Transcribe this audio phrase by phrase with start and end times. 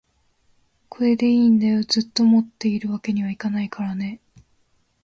[0.89, 4.19] これでいいんだよ、ずっと持っているわけにはいけないからね